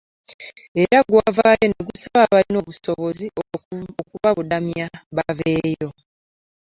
Era 0.81 0.97
gwavaayo 1.09 1.65
ne 1.69 1.79
gusaba 1.87 2.19
abalina 2.25 2.57
obusobozi 2.63 3.25
okubabudamya 3.99 4.87
baveeyo 5.15 5.89